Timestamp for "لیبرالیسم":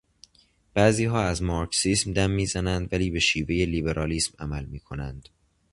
3.65-4.33